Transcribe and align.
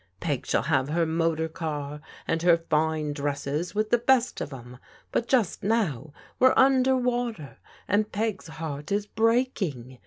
Peg 0.19 0.47
shall 0.47 0.63
have 0.63 0.89
her 0.89 1.05
motor 1.05 1.47
car 1.47 2.01
and 2.27 2.41
her 2.41 2.57
fine 2.57 3.13
dresses 3.13 3.75
with 3.75 3.91
the 3.91 3.99
best 3.99 4.41
of 4.41 4.51
'em. 4.51 4.79
But 5.11 5.27
just 5.27 5.61
no9f 5.61 6.11
we're 6.39 6.55
under 6.57 6.95
water, 6.97 7.59
and 7.87 8.11
Peg's 8.11 8.47
heart 8.47 8.91
is 8.91 9.05
breaking. 9.05 9.99